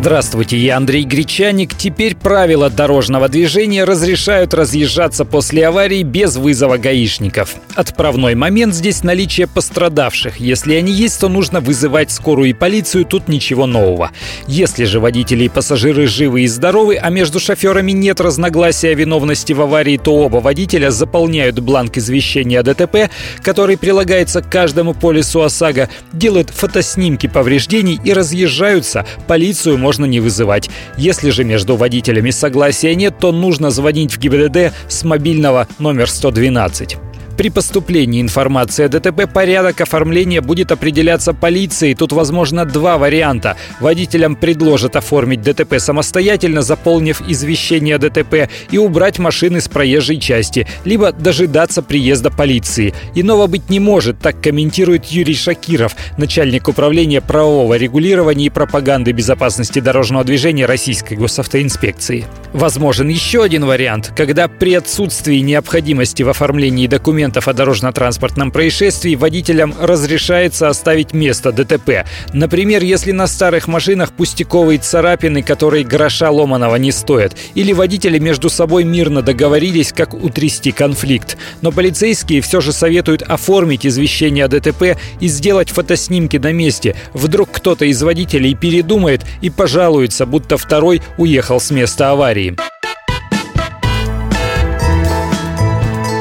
Здравствуйте, 0.00 0.56
я 0.56 0.76
Андрей 0.76 1.02
Гречаник. 1.02 1.74
Теперь 1.74 2.14
правила 2.14 2.70
дорожного 2.70 3.28
движения 3.28 3.82
разрешают 3.82 4.54
разъезжаться 4.54 5.24
после 5.24 5.66
аварии 5.66 6.04
без 6.04 6.36
вызова 6.36 6.76
гаишников. 6.76 7.56
Отправной 7.74 8.36
момент 8.36 8.74
здесь 8.74 9.02
наличие 9.02 9.48
пострадавших. 9.48 10.36
Если 10.38 10.74
они 10.74 10.92
есть, 10.92 11.18
то 11.18 11.28
нужно 11.28 11.58
вызывать 11.58 12.12
скорую 12.12 12.50
и 12.50 12.52
полицию, 12.52 13.06
тут 13.06 13.26
ничего 13.26 13.66
нового. 13.66 14.12
Если 14.46 14.84
же 14.84 15.00
водители 15.00 15.44
и 15.44 15.48
пассажиры 15.48 16.06
живы 16.06 16.42
и 16.42 16.46
здоровы, 16.46 16.96
а 16.96 17.10
между 17.10 17.40
шоферами 17.40 17.90
нет 17.90 18.20
разногласия 18.20 18.90
о 18.90 18.94
виновности 18.94 19.52
в 19.52 19.60
аварии, 19.62 19.96
то 19.96 20.14
оба 20.14 20.36
водителя 20.36 20.92
заполняют 20.92 21.58
бланк 21.58 21.96
извещения 21.96 22.60
о 22.60 22.62
ДТП, 22.62 23.10
который 23.42 23.76
прилагается 23.76 24.42
к 24.42 24.48
каждому 24.48 24.94
полису 24.94 25.42
ОСАГО, 25.42 25.88
делают 26.12 26.50
фотоснимки 26.50 27.26
повреждений 27.26 27.98
и 28.04 28.12
разъезжаются. 28.12 29.04
Полицию 29.26 29.87
можно 29.88 30.04
не 30.04 30.20
вызывать. 30.20 30.68
Если 30.98 31.30
же 31.30 31.44
между 31.44 31.74
водителями 31.74 32.28
согласия 32.28 32.94
нет, 32.94 33.14
то 33.18 33.32
нужно 33.32 33.70
звонить 33.70 34.12
в 34.12 34.18
ГИБДД 34.18 34.74
с 34.86 35.02
мобильного 35.02 35.66
номер 35.78 36.10
112. 36.10 37.07
При 37.38 37.50
поступлении 37.50 38.20
информации 38.20 38.86
о 38.86 38.88
ДТП 38.88 39.32
порядок 39.32 39.80
оформления 39.80 40.40
будет 40.40 40.72
определяться 40.72 41.32
полицией. 41.32 41.94
Тут 41.94 42.10
возможно 42.10 42.64
два 42.64 42.98
варианта. 42.98 43.56
Водителям 43.78 44.34
предложат 44.34 44.96
оформить 44.96 45.42
ДТП 45.42 45.78
самостоятельно, 45.78 46.62
заполнив 46.62 47.22
извещение 47.28 47.94
о 47.94 47.98
ДТП 48.00 48.50
и 48.72 48.78
убрать 48.78 49.20
машины 49.20 49.60
с 49.60 49.68
проезжей 49.68 50.18
части, 50.18 50.66
либо 50.84 51.12
дожидаться 51.12 51.80
приезда 51.80 52.32
полиции. 52.32 52.92
Иного 53.14 53.46
быть 53.46 53.70
не 53.70 53.78
может, 53.78 54.18
так 54.18 54.40
комментирует 54.42 55.04
Юрий 55.04 55.36
Шакиров, 55.36 55.94
начальник 56.16 56.66
управления 56.66 57.20
правового 57.20 57.74
регулирования 57.74 58.46
и 58.46 58.50
пропаганды 58.50 59.12
безопасности 59.12 59.78
дорожного 59.78 60.24
движения 60.24 60.66
Российской 60.66 61.14
госавтоинспекции. 61.14 62.26
Возможен 62.52 63.06
еще 63.06 63.44
один 63.44 63.64
вариант, 63.64 64.12
когда 64.16 64.48
при 64.48 64.74
отсутствии 64.74 65.38
необходимости 65.38 66.24
в 66.24 66.30
оформлении 66.30 66.88
документов 66.88 67.27
документов 67.28 67.48
о 67.48 67.52
дорожно-транспортном 67.52 68.50
происшествии 68.50 69.14
водителям 69.14 69.74
разрешается 69.78 70.68
оставить 70.68 71.12
место 71.12 71.52
ДТП. 71.52 72.06
Например, 72.32 72.82
если 72.82 73.12
на 73.12 73.26
старых 73.26 73.68
машинах 73.68 74.12
пустяковые 74.12 74.78
царапины, 74.78 75.42
которые 75.42 75.84
гроша 75.84 76.30
ломаного 76.30 76.76
не 76.76 76.90
стоят, 76.90 77.36
или 77.54 77.72
водители 77.72 78.18
между 78.18 78.48
собой 78.48 78.84
мирно 78.84 79.20
договорились, 79.20 79.92
как 79.92 80.14
утрясти 80.14 80.72
конфликт. 80.72 81.36
Но 81.60 81.70
полицейские 81.70 82.40
все 82.40 82.60
же 82.60 82.72
советуют 82.72 83.22
оформить 83.22 83.86
извещение 83.86 84.46
о 84.46 84.48
ДТП 84.48 84.96
и 85.20 85.28
сделать 85.28 85.70
фотоснимки 85.70 86.38
на 86.38 86.52
месте. 86.52 86.96
Вдруг 87.12 87.50
кто-то 87.52 87.84
из 87.84 88.02
водителей 88.02 88.54
передумает 88.54 89.22
и 89.42 89.50
пожалуется, 89.50 90.24
будто 90.24 90.56
второй 90.56 91.02
уехал 91.18 91.60
с 91.60 91.70
места 91.70 92.10
аварии. 92.10 92.56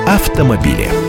Автомобили. 0.08 1.06